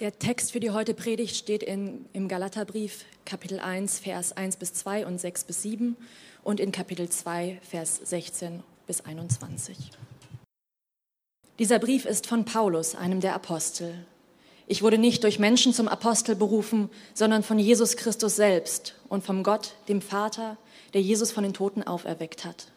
[0.00, 4.72] Der Text für die heute Predigt steht in, im Galaterbrief Kapitel 1, Vers 1 bis
[4.72, 5.94] 2 und 6 bis 7
[6.42, 9.90] und in Kapitel 2, Vers 16 bis 21.
[11.58, 14.06] Dieser Brief ist von Paulus, einem der Apostel.
[14.66, 19.42] Ich wurde nicht durch Menschen zum Apostel berufen, sondern von Jesus Christus selbst und vom
[19.42, 20.56] Gott, dem Vater,
[20.94, 22.68] der Jesus von den Toten auferweckt hat.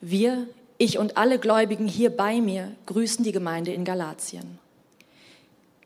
[0.00, 0.46] Wir,
[0.78, 4.58] ich und alle Gläubigen hier bei mir grüßen die Gemeinde in Galatien.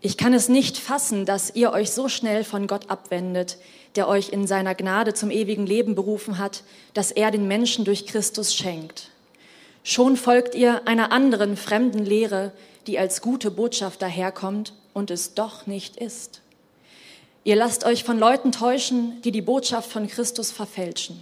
[0.07, 3.57] Ich kann es nicht fassen, dass ihr euch so schnell von Gott abwendet,
[3.97, 6.63] der euch in seiner Gnade zum ewigen Leben berufen hat,
[6.93, 9.09] dass er den Menschen durch Christus schenkt.
[9.83, 12.53] Schon folgt ihr einer anderen fremden Lehre,
[12.87, 16.43] die als gute Botschaft daherkommt und es doch nicht ist.
[17.43, 21.19] Ihr lasst euch von Leuten täuschen, die die Botschaft von Christus verfälschen.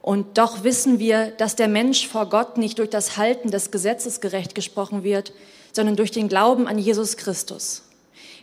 [0.00, 4.22] Und doch wissen wir, dass der Mensch vor Gott nicht durch das Halten des Gesetzes
[4.22, 5.34] gerecht gesprochen wird,
[5.76, 7.82] sondern durch den Glauben an Jesus Christus.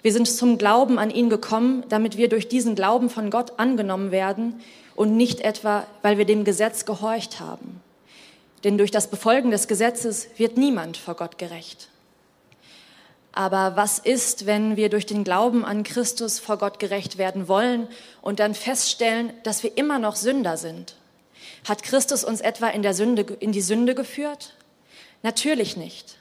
[0.04, 4.12] Wir sind zum Glauben an ihn gekommen, damit wir durch diesen Glauben von Gott angenommen
[4.12, 4.62] werden
[4.96, 7.82] und nicht etwa, weil wir dem Gesetz gehorcht haben.
[8.64, 11.90] Denn durch das Befolgen des Gesetzes wird niemand vor Gott gerecht.
[13.32, 17.88] Aber was ist, wenn wir durch den Glauben an Christus vor Gott gerecht werden wollen
[18.22, 20.96] und dann feststellen, dass wir immer noch Sünder sind?
[21.68, 24.54] Hat Christus uns etwa in, der Sünde, in die Sünde geführt?
[25.24, 26.18] Natürlich nicht.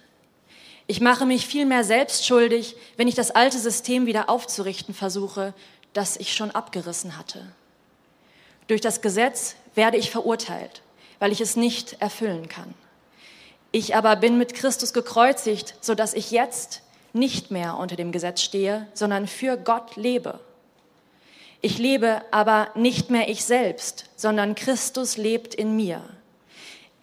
[0.93, 5.55] Ich mache mich vielmehr selbst schuldig, wenn ich das alte System wieder aufzurichten versuche,
[5.95, 7.47] das ich schon abgerissen hatte.
[8.67, 10.83] Durch das Gesetz werde ich verurteilt,
[11.19, 12.75] weil ich es nicht erfüllen kann.
[13.71, 16.83] Ich aber bin mit Christus gekreuzigt, so dass ich jetzt
[17.15, 20.41] nicht mehr unter dem Gesetz stehe, sondern für Gott lebe.
[21.63, 26.03] Ich lebe aber nicht mehr ich selbst, sondern Christus lebt in mir.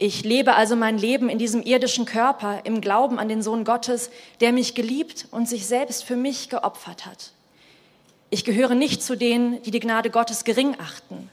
[0.02, 4.10] Ich lebe also mein Leben in diesem irdischen Körper im Glauben an den Sohn Gottes,
[4.40, 7.34] der mich geliebt und sich selbst für mich geopfert hat.
[8.30, 11.30] Ich gehöre nicht zu denen, die die Gnade Gottes gering achten.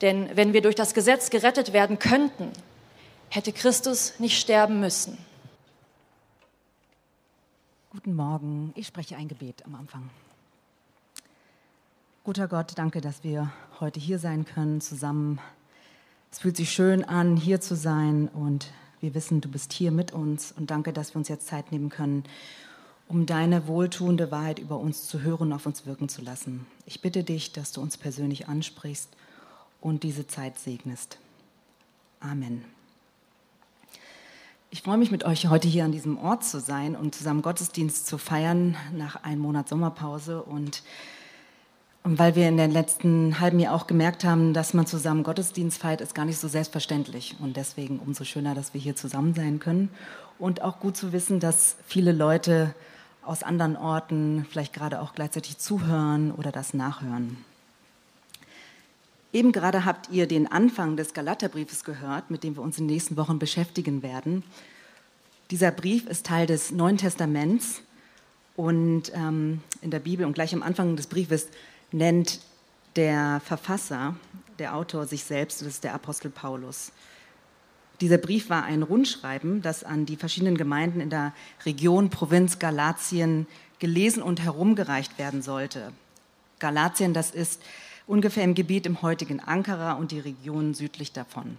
[0.00, 2.50] Denn wenn wir durch das Gesetz gerettet werden könnten,
[3.28, 5.18] hätte Christus nicht sterben müssen.
[7.90, 10.08] Guten Morgen, ich spreche ein Gebet am Anfang.
[12.24, 15.38] Guter Gott, danke, dass wir heute hier sein können, zusammen
[16.30, 18.68] es fühlt sich schön an, hier zu sein und
[19.00, 21.88] wir wissen, du bist hier mit uns und danke, dass wir uns jetzt Zeit nehmen
[21.88, 22.24] können,
[23.08, 26.66] um deine wohltuende Wahrheit über uns zu hören und auf uns wirken zu lassen.
[26.86, 29.08] Ich bitte dich, dass du uns persönlich ansprichst
[29.80, 31.18] und diese Zeit segnest.
[32.20, 32.64] Amen.
[34.72, 38.06] Ich freue mich mit euch heute hier an diesem Ort zu sein und zusammen Gottesdienst
[38.06, 40.84] zu feiern nach einem Monat Sommerpause und
[42.02, 45.78] und weil wir in den letzten halben Jahr auch gemerkt haben, dass man zusammen Gottesdienst
[45.78, 47.36] feiert, ist gar nicht so selbstverständlich.
[47.40, 49.90] Und deswegen umso schöner, dass wir hier zusammen sein können.
[50.38, 52.74] Und auch gut zu wissen, dass viele Leute
[53.22, 57.36] aus anderen Orten vielleicht gerade auch gleichzeitig zuhören oder das nachhören.
[59.32, 62.94] Eben gerade habt ihr den Anfang des Galaterbriefes gehört, mit dem wir uns in den
[62.94, 64.42] nächsten Wochen beschäftigen werden.
[65.50, 67.82] Dieser Brief ist Teil des Neuen Testaments
[68.56, 71.48] und ähm, in der Bibel und gleich am Anfang des Briefes
[71.92, 72.40] nennt
[72.96, 74.14] der Verfasser,
[74.58, 76.92] der Autor sich selbst, das ist der Apostel Paulus.
[78.00, 81.34] Dieser Brief war ein Rundschreiben, das an die verschiedenen Gemeinden in der
[81.66, 83.46] Region, Provinz Galatien
[83.78, 85.92] gelesen und herumgereicht werden sollte.
[86.58, 87.62] Galatien, das ist
[88.06, 91.58] ungefähr im Gebiet im heutigen Ankara und die Region südlich davon.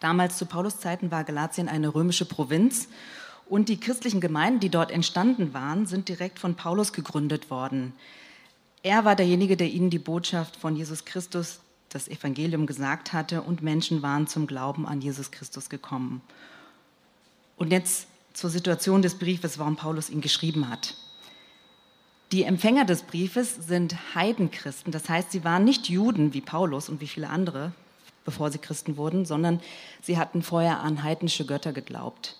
[0.00, 2.88] Damals zu Paulus Zeiten war Galatien eine römische Provinz
[3.46, 7.92] und die christlichen Gemeinden, die dort entstanden waren, sind direkt von Paulus gegründet worden.
[8.82, 13.62] Er war derjenige, der ihnen die Botschaft von Jesus Christus, das Evangelium gesagt hatte und
[13.62, 16.20] Menschen waren zum Glauben an Jesus Christus gekommen.
[17.56, 20.96] Und jetzt zur Situation des Briefes, warum Paulus ihn geschrieben hat.
[22.32, 27.00] Die Empfänger des Briefes sind Heidenchristen, das heißt, sie waren nicht Juden wie Paulus und
[27.02, 27.72] wie viele andere,
[28.24, 29.60] bevor sie Christen wurden, sondern
[30.00, 32.36] sie hatten vorher an heidnische Götter geglaubt.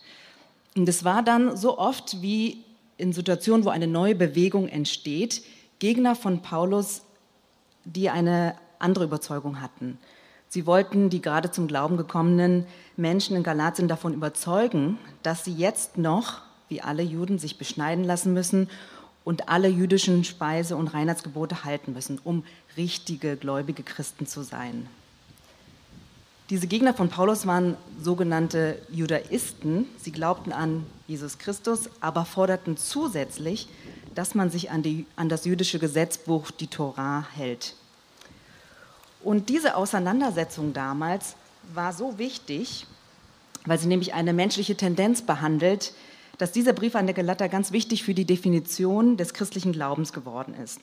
[0.74, 2.64] Und es war dann so oft wie
[2.96, 5.42] in Situationen, wo eine neue Bewegung entsteht,
[5.82, 7.02] Gegner von Paulus,
[7.84, 9.98] die eine andere Überzeugung hatten.
[10.48, 15.98] Sie wollten die gerade zum Glauben gekommenen Menschen in Galatien davon überzeugen, dass sie jetzt
[15.98, 18.70] noch, wie alle Juden, sich beschneiden lassen müssen
[19.24, 22.44] und alle jüdischen Speise- und Reinheitsgebote halten müssen, um
[22.76, 24.86] richtige gläubige Christen zu sein.
[26.48, 29.86] Diese Gegner von Paulus waren sogenannte Judaisten.
[29.96, 33.68] Sie glaubten an Jesus Christus, aber forderten zusätzlich,
[34.14, 37.74] dass man sich an, die, an das jüdische Gesetzbuch, die Torah, hält.
[39.22, 41.36] Und diese Auseinandersetzung damals
[41.74, 42.86] war so wichtig,
[43.66, 45.94] weil sie nämlich eine menschliche Tendenz behandelt,
[46.38, 50.54] dass dieser Brief an der Galater ganz wichtig für die Definition des christlichen Glaubens geworden
[50.54, 50.80] ist,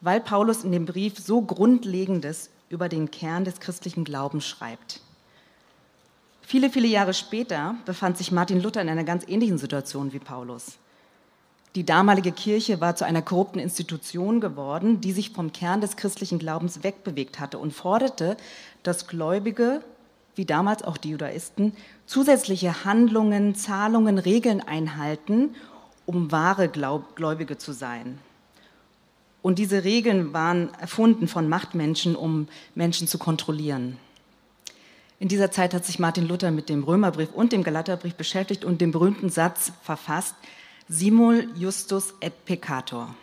[0.00, 5.00] weil Paulus in dem Brief so Grundlegendes über den Kern des christlichen Glaubens schreibt.
[6.42, 10.78] Viele, viele Jahre später befand sich Martin Luther in einer ganz ähnlichen Situation wie Paulus.
[11.74, 16.38] Die damalige Kirche war zu einer korrupten Institution geworden, die sich vom Kern des christlichen
[16.38, 18.36] Glaubens wegbewegt hatte und forderte,
[18.82, 19.82] dass Gläubige,
[20.34, 21.72] wie damals auch die Judaisten,
[22.06, 25.54] zusätzliche Handlungen, Zahlungen, Regeln einhalten,
[26.06, 28.18] um wahre Gläubige zu sein.
[29.42, 33.98] Und diese Regeln waren erfunden von Machtmenschen, um Menschen zu kontrollieren.
[35.20, 38.80] In dieser Zeit hat sich Martin Luther mit dem Römerbrief und dem Galaterbrief beschäftigt und
[38.80, 40.34] den berühmten Satz verfasst,
[40.88, 43.14] Simul justus et peccator.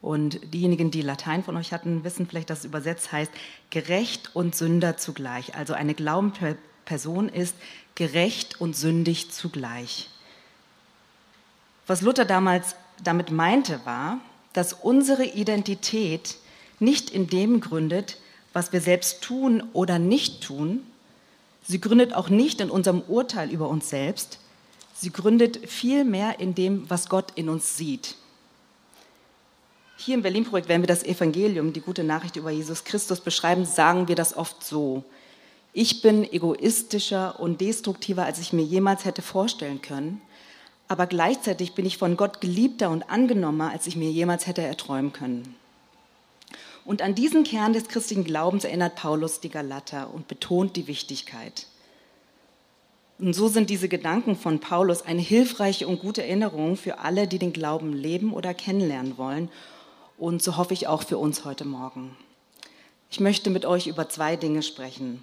[0.00, 3.30] Und diejenigen, die Latein von euch hatten, wissen vielleicht, dass es übersetzt heißt,
[3.70, 5.54] gerecht und Sünder zugleich.
[5.54, 7.54] Also eine glaubende Person ist
[7.94, 10.10] gerecht und sündig zugleich.
[11.86, 14.18] Was Luther damals damit meinte, war,
[14.52, 16.36] dass unsere Identität
[16.80, 18.18] nicht in dem gründet,
[18.52, 20.80] was wir selbst tun oder nicht tun.
[21.62, 24.38] Sie gründet auch nicht in unserem Urteil über uns selbst.
[24.94, 28.16] Sie gründet vielmehr in dem, was Gott in uns sieht.
[29.96, 34.08] Hier im Berlin-Projekt, wenn wir das Evangelium, die gute Nachricht über Jesus Christus beschreiben, sagen
[34.08, 35.04] wir das oft so.
[35.72, 40.20] Ich bin egoistischer und destruktiver, als ich mir jemals hätte vorstellen können
[40.92, 45.10] aber gleichzeitig bin ich von Gott geliebter und angenommener, als ich mir jemals hätte erträumen
[45.10, 45.54] können.
[46.84, 51.66] Und an diesen Kern des christlichen Glaubens erinnert Paulus die Galater und betont die Wichtigkeit.
[53.18, 57.38] Und so sind diese Gedanken von Paulus eine hilfreiche und gute Erinnerung für alle, die
[57.38, 59.48] den Glauben leben oder kennenlernen wollen.
[60.18, 62.16] Und so hoffe ich auch für uns heute Morgen.
[63.10, 65.22] Ich möchte mit euch über zwei Dinge sprechen.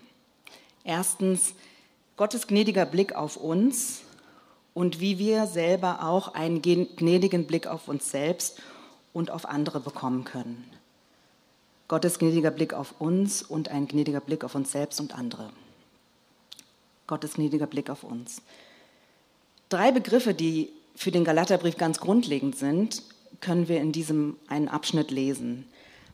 [0.84, 1.54] Erstens,
[2.18, 4.02] Gottes gnädiger Blick auf uns
[4.74, 8.62] und wie wir selber auch einen gnädigen Blick auf uns selbst
[9.14, 10.64] und auf andere bekommen können.
[11.88, 15.50] Gottes gnädiger Blick auf uns und ein gnädiger Blick auf uns selbst und andere.
[17.10, 18.42] Gottes gnädiger Blick auf uns.
[19.68, 23.02] Drei Begriffe, die für den Galaterbrief ganz grundlegend sind,
[23.42, 25.68] können wir in diesem einen Abschnitt lesen.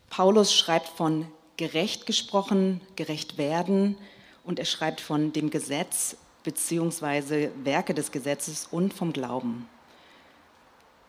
[0.10, 1.28] Paulus schreibt von
[1.58, 3.98] gerecht gesprochen, gerecht werden
[4.46, 9.68] und er schreibt von dem Gesetz, beziehungsweise Werke des Gesetzes und vom Glauben.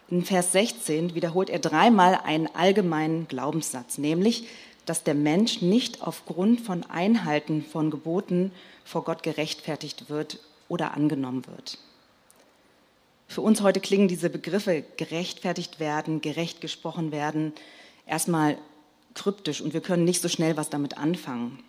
[0.08, 4.48] In Vers 16 wiederholt er dreimal einen allgemeinen Glaubenssatz, nämlich,
[4.86, 8.52] dass der Mensch nicht aufgrund von Einhalten von Geboten
[8.84, 10.38] vor Gott gerechtfertigt wird
[10.68, 11.78] oder angenommen wird.
[13.28, 17.52] Für uns heute klingen diese Begriffe gerechtfertigt werden, gerecht gesprochen werden,
[18.06, 18.56] erstmal
[19.14, 21.62] kryptisch und wir können nicht so schnell was damit anfangen.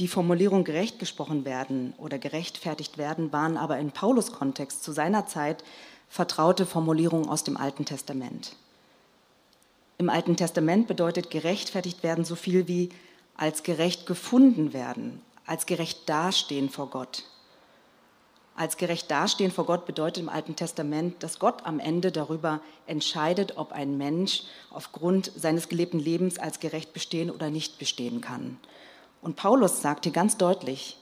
[0.00, 5.26] Die Formulierung gerecht gesprochen werden oder gerechtfertigt werden waren aber in Paulus Kontext zu seiner
[5.26, 5.62] Zeit
[6.08, 8.56] vertraute Formulierungen aus dem Alten Testament.
[10.04, 12.90] Im Alten Testament bedeutet gerechtfertigt werden so viel wie
[13.38, 17.22] als gerecht gefunden werden, als gerecht dastehen vor Gott.
[18.54, 23.56] Als gerecht dastehen vor Gott bedeutet im Alten Testament, dass Gott am Ende darüber entscheidet,
[23.56, 28.58] ob ein Mensch aufgrund seines gelebten Lebens als gerecht bestehen oder nicht bestehen kann.
[29.22, 30.98] Und Paulus sagt hier ganz deutlich,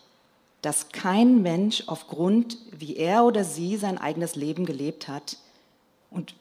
[0.60, 5.38] dass kein Mensch aufgrund, wie er oder sie sein eigenes Leben gelebt hat
[6.08, 6.36] und,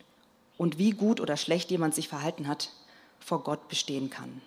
[0.62, 2.70] und wie gut oder schlecht jemand sich verhalten hat,
[3.20, 4.44] vor Gott bestehen kann.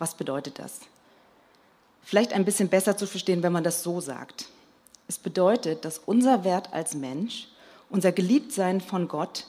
[0.00, 0.80] Was bedeutet das?
[2.02, 4.48] Vielleicht ein bisschen besser zu verstehen, wenn man das so sagt.
[5.06, 7.46] Es bedeutet, dass unser Wert als Mensch,
[7.88, 9.46] unser Geliebtsein von Gott,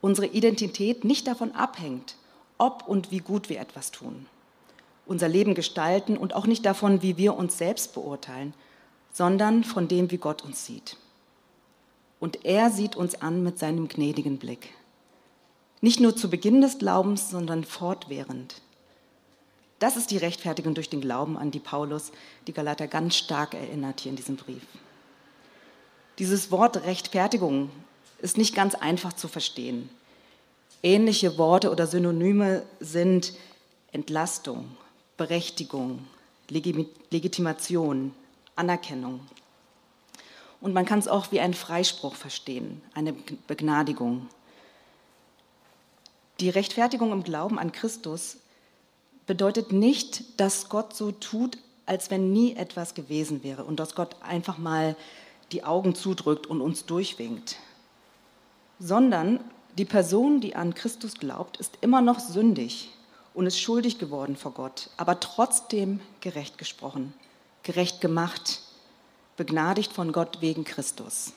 [0.00, 2.16] unsere Identität nicht davon abhängt,
[2.56, 4.24] ob und wie gut wir etwas tun
[5.04, 8.54] unser Leben gestalten und auch nicht davon, wie wir uns selbst beurteilen,
[9.12, 10.96] sondern von dem, wie Gott uns sieht.
[12.22, 14.68] Und er sieht uns an mit seinem gnädigen Blick.
[15.80, 18.62] Nicht nur zu Beginn des Glaubens, sondern fortwährend.
[19.80, 22.12] Das ist die Rechtfertigung durch den Glauben, an die Paulus
[22.46, 24.62] die Galater ganz stark erinnert hier in diesem Brief.
[26.20, 27.70] Dieses Wort Rechtfertigung
[28.20, 29.90] ist nicht ganz einfach zu verstehen.
[30.84, 33.32] Ähnliche Worte oder Synonyme sind
[33.90, 34.76] Entlastung,
[35.16, 36.04] Berechtigung,
[36.48, 38.14] Legitimation,
[38.54, 39.18] Anerkennung.
[40.62, 44.28] Und man kann es auch wie einen Freispruch verstehen, eine Begnadigung.
[46.40, 48.38] Die Rechtfertigung im Glauben an Christus
[49.26, 54.16] bedeutet nicht, dass Gott so tut, als wenn nie etwas gewesen wäre und dass Gott
[54.22, 54.96] einfach mal
[55.50, 57.56] die Augen zudrückt und uns durchwinkt,
[58.78, 59.40] sondern
[59.78, 62.90] die Person, die an Christus glaubt, ist immer noch sündig
[63.34, 67.14] und ist schuldig geworden vor Gott, aber trotzdem gerecht gesprochen,
[67.62, 68.61] gerecht gemacht,
[69.42, 71.32] begnadigt von Gott wegen Christus.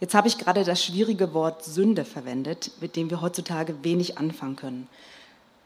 [0.00, 4.56] Jetzt habe ich gerade das schwierige Wort Sünde verwendet, mit dem wir heutzutage wenig anfangen
[4.56, 4.88] können.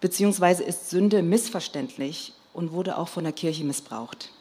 [0.00, 4.32] Beziehungsweise ist Sünde missverständlich und wurde auch von der Kirche missbraucht.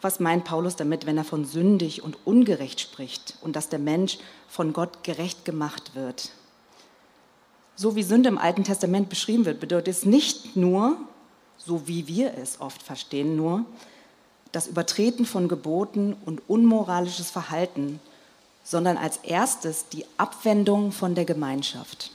[0.00, 4.18] Was meint Paulus damit, wenn er von sündig und ungerecht spricht und dass der Mensch
[4.46, 6.30] von Gott gerecht gemacht wird?
[7.74, 10.96] So wie Sünde im Alten Testament beschrieben wird, bedeutet es nicht nur,
[11.56, 13.64] so wie wir es oft verstehen, nur
[14.52, 18.00] das Übertreten von Geboten und unmoralisches Verhalten,
[18.64, 22.10] sondern als erstes die Abwendung von der Gemeinschaft.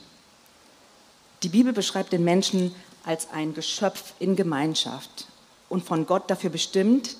[1.42, 2.74] Die Bibel beschreibt den Menschen
[3.04, 5.26] als ein Geschöpf in Gemeinschaft
[5.68, 7.16] und von Gott dafür bestimmt,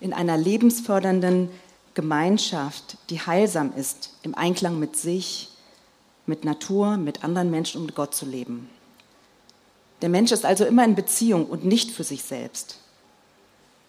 [0.00, 1.48] in einer lebensfördernden
[1.94, 5.50] Gemeinschaft, die heilsam ist, im Einklang mit sich,
[6.26, 8.68] mit Natur, mit anderen Menschen und mit Gott zu leben.
[10.02, 12.78] Der Mensch ist also immer in Beziehung und nicht für sich selbst.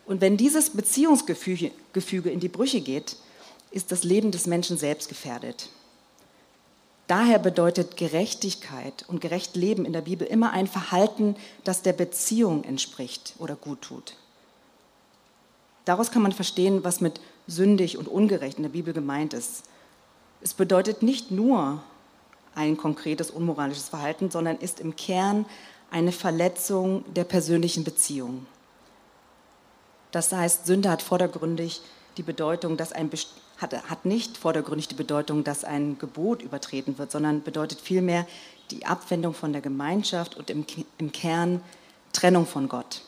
[0.06, 3.18] Und wenn dieses Beziehungsgefüge in die Brüche geht,
[3.72, 5.70] ist das Leben des Menschen selbst gefährdet.
[7.08, 12.64] Daher bedeutet Gerechtigkeit und gerecht Leben in der Bibel immer ein Verhalten, das der Beziehung
[12.64, 14.16] entspricht oder gut tut.
[15.86, 19.64] Daraus kann man verstehen, was mit sündig und ungerecht in der Bibel gemeint ist.
[20.42, 21.84] Es bedeutet nicht nur
[22.56, 25.46] ein konkretes unmoralisches Verhalten, sondern ist im Kern
[25.92, 28.48] eine Verletzung der persönlichen Beziehung.
[30.16, 31.82] Das heißt, Sünde hat vordergründig
[32.16, 33.12] die Bedeutung, dass ein
[33.58, 38.26] hat, hat nicht vordergründig die Bedeutung, dass ein Gebot übertreten wird, sondern bedeutet vielmehr
[38.72, 40.66] die Abwendung von der Gemeinschaft und im,
[41.00, 41.62] im Kern
[42.14, 43.02] Trennung von Gott.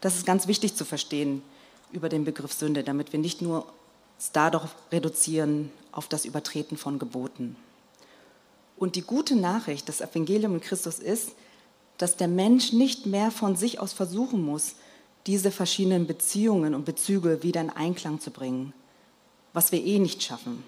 [0.00, 1.42] Das ist ganz wichtig zu verstehen
[1.90, 3.66] über den Begriff Sünde, damit wir nicht nur
[4.32, 7.56] dadurch reduzieren auf das Übertreten von Geboten.
[8.76, 11.32] Und die gute Nachricht des Evangeliums in Christus ist,
[11.98, 14.76] dass der Mensch nicht mehr von sich aus versuchen muss,
[15.26, 18.72] diese verschiedenen Beziehungen und Bezüge wieder in Einklang zu bringen,
[19.52, 20.62] was wir eh nicht schaffen,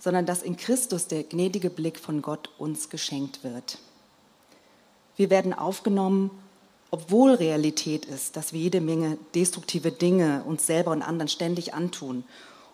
[0.00, 3.78] sondern dass in Christus der gnädige Blick von Gott uns geschenkt wird.
[5.16, 6.30] Wir werden aufgenommen,
[6.90, 12.24] obwohl Realität ist, dass wir jede Menge destruktive Dinge uns selber und anderen ständig antun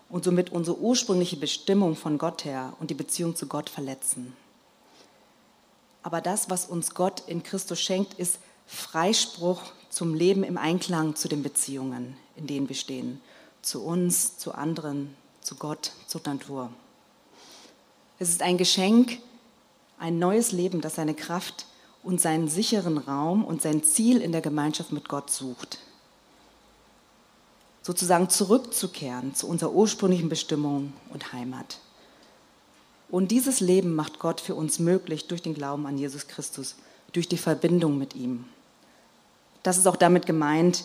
[0.09, 4.33] und somit unsere ursprüngliche Bestimmung von Gott her und die Beziehung zu Gott verletzen.
[6.03, 8.37] Aber das, was uns Gott in Christus schenkt, ist
[8.67, 9.61] Freispruch
[9.95, 13.21] zum Leben im Einklang zu den Beziehungen, in denen wir stehen
[13.61, 16.69] zu uns, zu anderen, zu Gott, zur Natur.
[18.19, 19.19] Es ist ein Geschenk,
[19.97, 21.65] ein neues Leben, das seine Kraft
[22.03, 25.79] und seinen sicheren Raum und sein Ziel in der Gemeinschaft mit Gott sucht.
[27.81, 31.79] Sozusagen zurückzukehren zu unserer ursprünglichen Bestimmung und Heimat.
[33.09, 36.75] Und dieses Leben macht Gott für uns möglich durch den Glauben an Jesus Christus,
[37.13, 38.43] durch die Verbindung mit ihm.
[39.65, 40.83] Das ist auch damit gemeint,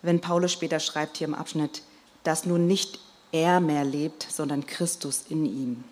[0.00, 1.82] wenn Paulus später schreibt hier im Abschnitt,
[2.24, 2.98] dass nun nicht
[3.30, 5.84] er mehr lebt, sondern Christus in ihm.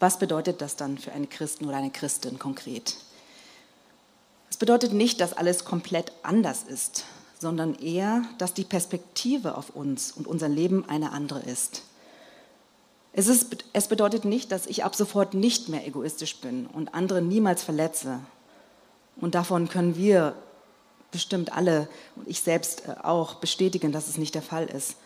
[0.00, 2.96] Was bedeutet das dann für einen Christen oder eine Christin konkret?
[4.48, 7.04] Es bedeutet nicht, dass alles komplett anders ist,
[7.38, 11.82] sondern eher, dass die Perspektive auf uns und unser Leben eine andere ist.
[13.12, 17.20] Es, ist, es bedeutet nicht, dass ich ab sofort nicht mehr egoistisch bin und andere
[17.20, 18.20] niemals verletze.
[19.16, 20.34] Und davon können wir
[21.10, 24.96] bestimmt alle und ich selbst äh, auch bestätigen, dass es nicht der Fall ist.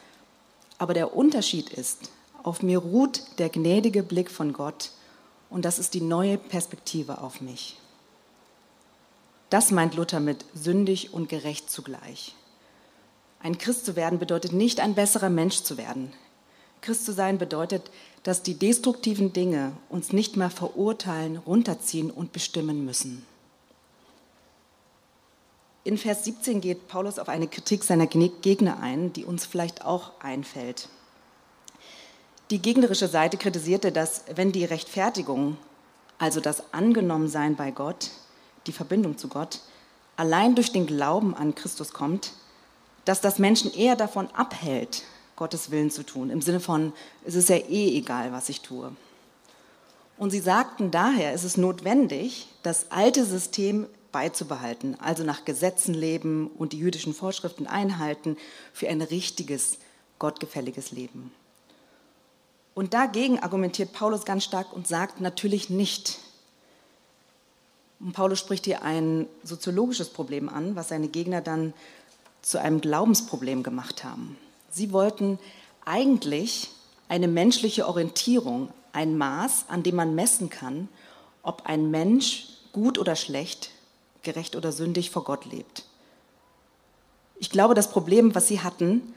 [0.78, 2.10] Aber der Unterschied ist,
[2.42, 4.90] auf mir ruht der gnädige Blick von Gott
[5.50, 7.76] und das ist die neue Perspektive auf mich.
[9.50, 12.34] Das meint Luther mit sündig und gerecht zugleich.
[13.40, 16.12] Ein Christ zu werden bedeutet nicht ein besserer Mensch zu werden.
[16.80, 17.90] Christ zu sein bedeutet,
[18.22, 23.24] dass die destruktiven Dinge uns nicht mehr verurteilen, runterziehen und bestimmen müssen.
[25.84, 30.12] In Vers 17 geht Paulus auf eine Kritik seiner Gegner ein, die uns vielleicht auch
[30.20, 30.88] einfällt.
[32.50, 35.56] Die gegnerische Seite kritisierte, dass wenn die Rechtfertigung,
[36.18, 38.10] also das Angenommensein bei Gott,
[38.66, 39.60] die Verbindung zu Gott,
[40.16, 42.32] allein durch den Glauben an Christus kommt,
[43.04, 45.04] dass das Menschen eher davon abhält,
[45.36, 46.30] Gottes Willen zu tun.
[46.30, 46.92] Im Sinne von,
[47.24, 48.92] es ist ja eh egal, was ich tue.
[50.18, 56.48] Und sie sagten daher, es ist notwendig, das alte System beizubehalten, also nach Gesetzen leben
[56.48, 58.36] und die jüdischen Vorschriften einhalten
[58.72, 59.78] für ein richtiges,
[60.18, 61.32] gottgefälliges Leben.
[62.74, 66.18] Und dagegen argumentiert Paulus ganz stark und sagt natürlich nicht.
[68.00, 71.74] Und Paulus spricht hier ein soziologisches Problem an, was seine Gegner dann
[72.42, 74.38] zu einem Glaubensproblem gemacht haben.
[74.70, 75.38] Sie wollten
[75.84, 76.70] eigentlich
[77.08, 80.88] eine menschliche Orientierung, ein Maß, an dem man messen kann,
[81.42, 83.70] ob ein Mensch gut oder schlecht
[84.22, 85.84] gerecht oder sündig vor Gott lebt.
[87.38, 89.14] Ich glaube, das Problem, was sie hatten,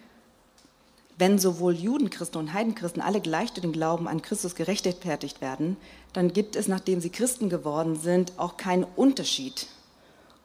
[1.18, 5.78] wenn sowohl Juden, Christen und Heidenchristen alle gleich durch den Glauben an Christus gerechtfertigt werden,
[6.14, 9.68] dann gibt es, nachdem sie Christen geworden sind, auch keinen Unterschied.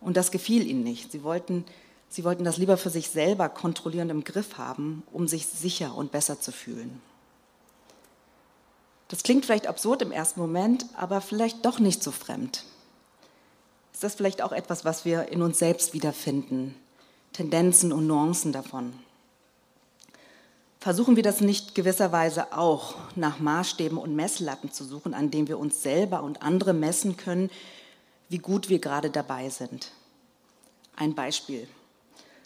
[0.00, 1.10] Und das gefiel ihnen nicht.
[1.10, 1.64] Sie wollten,
[2.08, 6.12] sie wollten das lieber für sich selber kontrollierend im Griff haben, um sich sicher und
[6.12, 7.00] besser zu fühlen.
[9.08, 12.64] Das klingt vielleicht absurd im ersten Moment, aber vielleicht doch nicht so fremd.
[13.96, 16.74] Ist das vielleicht auch etwas, was wir in uns selbst wiederfinden?
[17.32, 18.92] Tendenzen und Nuancen davon.
[20.80, 25.58] Versuchen wir das nicht gewisserweise auch nach Maßstäben und Messlatten zu suchen, an denen wir
[25.58, 27.48] uns selber und andere messen können,
[28.28, 29.92] wie gut wir gerade dabei sind.
[30.94, 31.66] Ein Beispiel.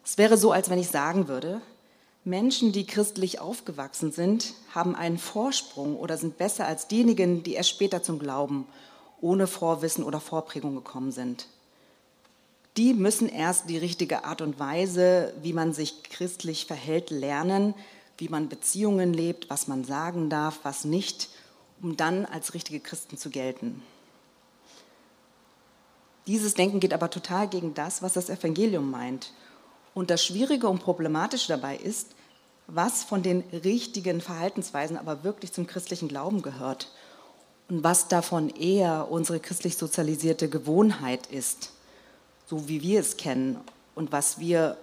[0.05, 1.61] Es wäre so, als wenn ich sagen würde,
[2.23, 7.71] Menschen, die christlich aufgewachsen sind, haben einen Vorsprung oder sind besser als diejenigen, die erst
[7.71, 8.69] später zum Glauben
[9.21, 11.47] ohne Vorwissen oder Vorprägung gekommen sind.
[12.77, 17.75] Die müssen erst die richtige Art und Weise, wie man sich christlich verhält, lernen,
[18.17, 21.31] wie man Beziehungen lebt, was man sagen darf, was nicht,
[21.83, 23.83] um dann als richtige Christen zu gelten.
[26.27, 29.33] Dieses Denken geht aber total gegen das, was das Evangelium meint
[29.95, 32.15] und das Schwierige und Problematische dabei ist,
[32.69, 36.93] was von den richtigen Verhaltensweisen aber wirklich zum christlichen Glauben gehört
[37.71, 41.71] und was davon eher unsere christlich sozialisierte Gewohnheit ist,
[42.47, 43.61] so wie wir es kennen
[43.95, 44.77] und was wir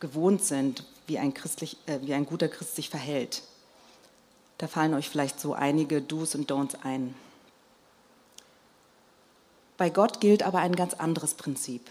[0.00, 3.42] gewohnt sind, wie ein, christlich, äh, wie ein guter Christ sich verhält.
[4.58, 7.14] Da fallen euch vielleicht so einige Do's und Don'ts ein.
[9.78, 11.82] Bei Gott gilt aber ein ganz anderes Prinzip.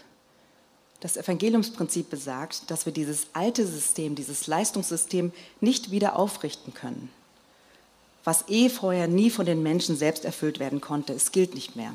[1.00, 7.10] Das Evangeliumsprinzip besagt, dass wir dieses alte System, dieses Leistungssystem nicht wieder aufrichten können.
[8.26, 11.92] Was eh vorher nie von den Menschen selbst erfüllt werden konnte, es gilt nicht mehr.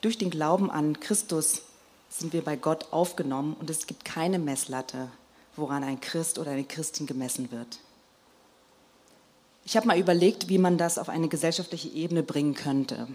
[0.00, 1.62] Durch den Glauben an Christus
[2.10, 5.06] sind wir bei Gott aufgenommen und es gibt keine Messlatte,
[5.54, 7.78] woran ein Christ oder eine Christin gemessen wird.
[9.64, 13.06] Ich habe mal überlegt, wie man das auf eine gesellschaftliche Ebene bringen könnte.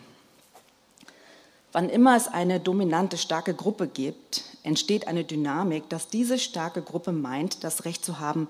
[1.73, 7.11] Wann immer es eine dominante, starke Gruppe gibt, entsteht eine Dynamik, dass diese starke Gruppe
[7.11, 8.47] meint, das Recht zu haben,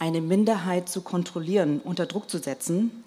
[0.00, 3.04] eine Minderheit zu kontrollieren, unter Druck zu setzen,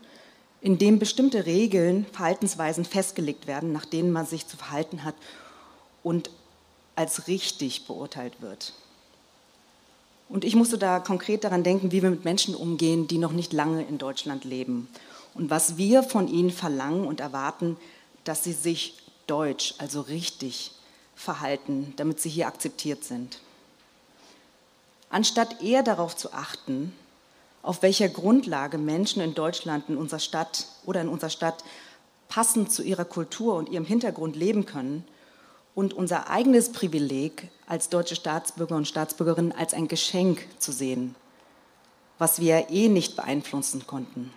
[0.62, 5.16] indem bestimmte Regeln, Verhaltensweisen festgelegt werden, nach denen man sich zu verhalten hat
[6.04, 6.30] und
[6.96, 8.74] als richtig beurteilt wird.
[10.30, 13.52] Und ich musste da konkret daran denken, wie wir mit Menschen umgehen, die noch nicht
[13.52, 14.88] lange in Deutschland leben
[15.34, 17.76] und was wir von ihnen verlangen und erwarten,
[18.24, 20.72] dass sie sich deutsch, also richtig
[21.16, 23.40] verhalten, damit sie hier akzeptiert sind.
[25.14, 26.92] Anstatt eher darauf zu achten,
[27.62, 31.64] auf welcher Grundlage Menschen in Deutschland, in unserer Stadt oder in unserer Stadt
[32.30, 35.06] passend zu ihrer Kultur und ihrem Hintergrund leben können
[35.76, 41.14] und unser eigenes Privileg als deutsche Staatsbürger und Staatsbürgerinnen als ein Geschenk zu sehen,
[42.18, 44.34] was wir eh nicht beeinflussen konnten.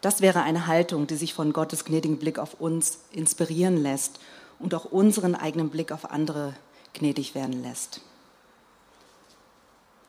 [0.00, 4.20] Das wäre eine Haltung, die sich von Gottes gnädigen Blick auf uns inspirieren lässt
[4.58, 6.54] und auch unseren eigenen Blick auf andere
[6.94, 8.00] gnädig werden lässt.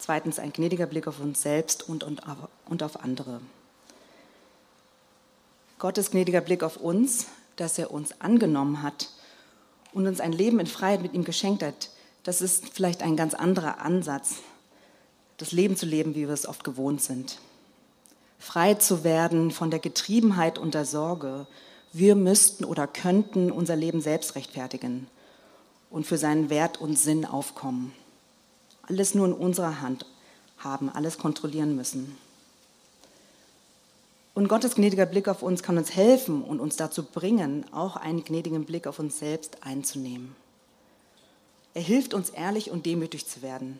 [0.06, 2.22] Zweitens ein gnädiger Blick auf uns selbst und, und,
[2.68, 3.41] und auf andere.
[5.80, 9.10] Gottes gnädiger Blick auf uns, dass er uns angenommen hat
[9.94, 11.89] und uns ein Leben in Freiheit mit ihm geschenkt hat,
[12.24, 14.36] das ist vielleicht ein ganz anderer Ansatz,
[15.38, 17.39] das Leben zu leben, wie wir es oft gewohnt sind
[18.46, 21.48] frei zu werden von der Getriebenheit und der Sorge,
[21.94, 25.08] wir müssten oder könnten unser Leben selbst rechtfertigen
[25.89, 27.91] und für seinen Wert und Sinn aufkommen.
[28.88, 30.06] Alles nur in unserer Hand
[30.58, 32.17] haben, alles kontrollieren müssen.
[34.34, 38.24] Und Gottes gnädiger Blick auf uns kann uns helfen und uns dazu bringen, auch einen
[38.24, 40.36] gnädigen Blick auf uns selbst einzunehmen.
[41.74, 43.80] Er hilft uns ehrlich und demütig zu werden,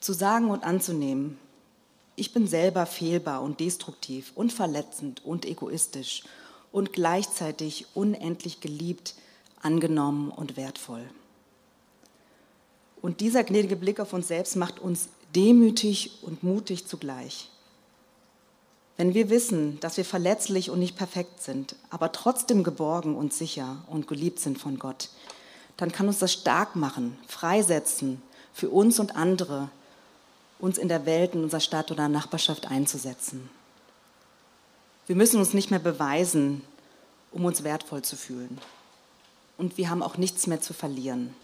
[0.00, 1.38] zu sagen und anzunehmen,
[2.14, 6.24] ich bin selber fehlbar und destruktiv und verletzend und egoistisch
[6.72, 9.14] und gleichzeitig unendlich geliebt,
[9.62, 11.04] angenommen und wertvoll.
[13.08, 17.48] Und dieser gnädige Blick auf uns selbst macht uns demütig und mutig zugleich.
[18.98, 23.78] Wenn wir wissen, dass wir verletzlich und nicht perfekt sind, aber trotzdem geborgen und sicher
[23.86, 25.08] und geliebt sind von Gott,
[25.78, 28.20] dann kann uns das stark machen, freisetzen
[28.52, 29.70] für uns und andere,
[30.58, 33.48] uns in der Welt, in unserer Stadt oder Nachbarschaft einzusetzen.
[35.06, 36.60] Wir müssen uns nicht mehr beweisen,
[37.32, 38.58] um uns wertvoll zu fühlen.
[39.56, 41.34] Und wir haben auch nichts mehr zu verlieren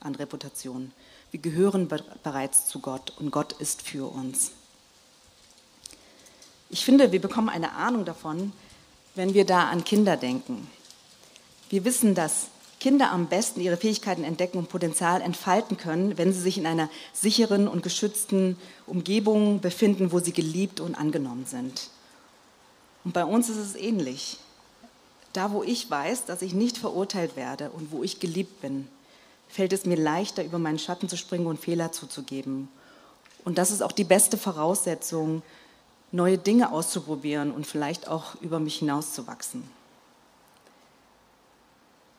[0.00, 0.92] an Reputation.
[1.34, 1.88] Wir gehören
[2.22, 4.52] bereits zu Gott und Gott ist für uns.
[6.70, 8.52] Ich finde, wir bekommen eine Ahnung davon,
[9.16, 10.70] wenn wir da an Kinder denken.
[11.70, 12.46] Wir wissen, dass
[12.78, 16.88] Kinder am besten ihre Fähigkeiten entdecken und Potenzial entfalten können, wenn sie sich in einer
[17.12, 21.90] sicheren und geschützten Umgebung befinden, wo sie geliebt und angenommen sind.
[23.04, 24.38] Und bei uns ist es ähnlich.
[25.32, 28.86] Da, wo ich weiß, dass ich nicht verurteilt werde und wo ich geliebt bin,
[29.54, 32.68] fällt es mir leichter, über meinen Schatten zu springen und Fehler zuzugeben.
[33.44, 35.42] Und das ist auch die beste Voraussetzung,
[36.12, 39.62] neue Dinge auszuprobieren und vielleicht auch über mich hinauszuwachsen.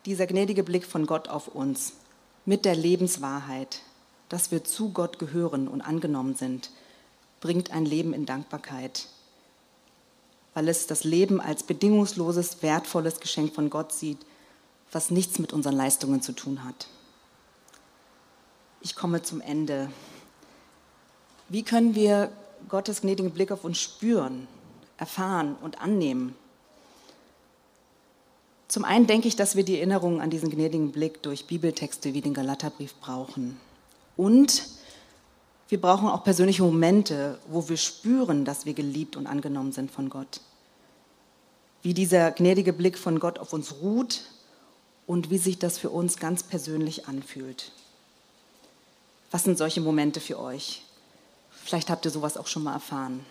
[0.05, 1.93] Dieser gnädige Blick von Gott auf uns
[2.45, 3.81] mit der Lebenswahrheit,
[4.29, 6.69] dass wir zu Gott gehören und angenommen sind,
[7.41, 9.07] bringt ein Leben in Dankbarkeit
[10.55, 14.17] weil es das Leben als bedingungsloses, wertvolles Geschenk von Gott sieht,
[14.91, 16.87] was nichts mit unseren Leistungen zu tun hat.
[18.85, 19.89] Ich komme zum Ende.
[21.49, 22.31] Wie können wir
[22.69, 24.47] Gottes gnädigen Blick auf uns spüren,
[24.97, 26.35] erfahren und annehmen?
[28.67, 32.21] Zum einen denke ich, dass wir die Erinnerung an diesen gnädigen Blick durch Bibeltexte wie
[32.21, 33.59] den Galaterbrief brauchen.
[34.17, 34.67] Und
[35.67, 40.09] wir brauchen auch persönliche Momente, wo wir spüren, dass wir geliebt und angenommen sind von
[40.09, 40.41] Gott.
[41.81, 44.25] Wie dieser gnädige Blick von Gott auf uns ruht
[45.07, 47.71] und wie sich das für uns ganz persönlich anfühlt.
[49.31, 50.83] Was sind solche Momente für euch?
[51.49, 53.25] Vielleicht habt ihr sowas auch schon mal erfahren.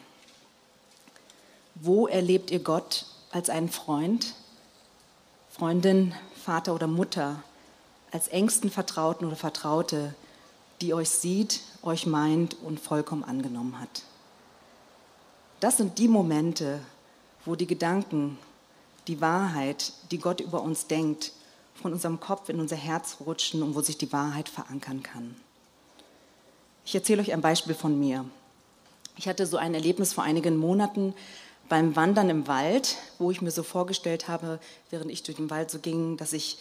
[1.76, 4.34] Wo erlebt ihr Gott als einen Freund,
[5.50, 7.42] Freundin, Vater oder Mutter,
[8.10, 10.14] als engsten Vertrauten oder Vertraute,
[10.80, 14.02] die euch sieht, euch meint und vollkommen angenommen hat.
[15.60, 16.80] Das sind die Momente,
[17.44, 18.38] wo die Gedanken,
[19.06, 21.32] die Wahrheit, die Gott über uns denkt,
[21.74, 25.36] von unserem Kopf in unser Herz rutschen und wo sich die Wahrheit verankern kann.
[26.86, 28.26] Ich erzähle euch ein Beispiel von mir.
[29.16, 31.14] Ich hatte so ein Erlebnis vor einigen Monaten
[31.70, 35.70] beim Wandern im Wald, wo ich mir so vorgestellt habe, während ich durch den Wald
[35.70, 36.58] so ging, dass ich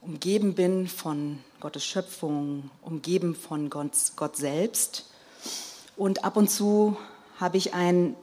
[0.00, 5.10] umgeben bin von Gottes Schöpfung, umgeben von Gott, Gott selbst.
[5.94, 6.96] Und ab und zu
[7.38, 8.16] habe ich einen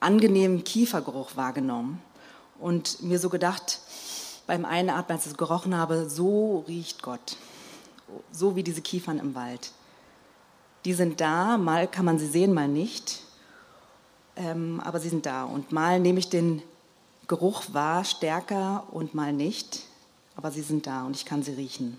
[0.00, 2.02] angenehmen Kiefergeruch wahrgenommen
[2.58, 3.78] und mir so gedacht,
[4.48, 7.36] beim Einatmen, als ich es gerochen habe, so riecht Gott.
[8.32, 9.70] So wie diese Kiefern im Wald.
[10.88, 13.20] Die sind da, mal kann man sie sehen, mal nicht.
[14.36, 15.44] Ähm, aber sie sind da.
[15.44, 16.62] Und mal nehme ich den
[17.26, 19.84] Geruch wahr, stärker und mal nicht
[20.38, 21.98] aber sie sind da und ich kann sie riechen.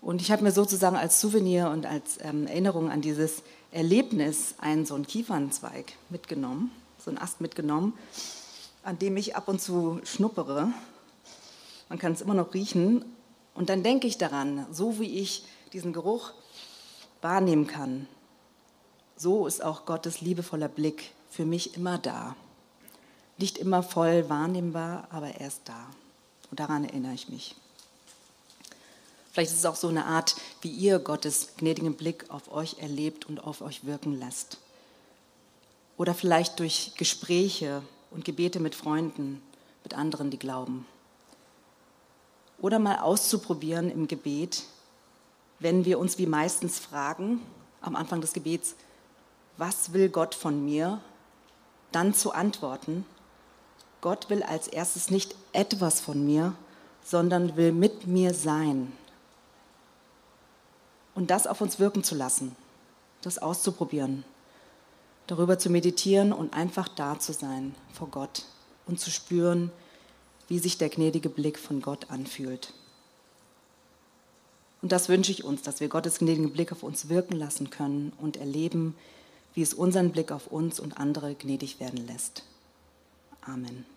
[0.00, 4.86] Und ich habe mir sozusagen als Souvenir und als ähm, Erinnerung an dieses Erlebnis einen
[4.86, 6.70] so einen Kiefernzweig mitgenommen,
[7.04, 7.94] so einen Ast mitgenommen,
[8.84, 10.72] an dem ich ab und zu schnuppere.
[11.88, 13.04] Man kann es immer noch riechen.
[13.54, 16.32] Und dann denke ich daran, so wie ich diesen Geruch
[17.24, 18.06] wahrnehmen kann,
[19.16, 22.36] so ist auch Gottes liebevoller Blick für mich immer da.
[23.38, 25.86] Nicht immer voll wahrnehmbar, aber er ist da.
[26.50, 27.56] Und daran erinnere ich mich.
[29.32, 33.24] Vielleicht ist es auch so eine Art, wie ihr Gottes gnädigen Blick auf euch erlebt
[33.24, 34.58] und auf euch wirken lasst.
[35.96, 39.42] Oder vielleicht durch Gespräche und Gebete mit Freunden,
[39.82, 40.86] mit anderen, die glauben.
[42.60, 44.64] Oder mal auszuprobieren im Gebet,
[45.58, 47.40] wenn wir uns wie meistens fragen,
[47.80, 48.74] am Anfang des Gebets,
[49.56, 51.00] was will Gott von mir?
[51.92, 53.06] Dann zu antworten,
[54.00, 56.54] Gott will als erstes nicht etwas von mir,
[57.04, 58.92] sondern will mit mir sein.
[61.14, 62.56] Und das auf uns wirken zu lassen,
[63.22, 64.24] das auszuprobieren,
[65.26, 68.44] darüber zu meditieren und einfach da zu sein vor Gott
[68.86, 69.70] und zu spüren,
[70.48, 72.74] wie sich der gnädige Blick von Gott anfühlt.
[74.84, 78.12] Und das wünsche ich uns, dass wir Gottes gnädigen Blick auf uns wirken lassen können
[78.20, 78.94] und erleben,
[79.54, 82.42] wie es unseren Blick auf uns und andere gnädig werden lässt.
[83.40, 83.86] Amen.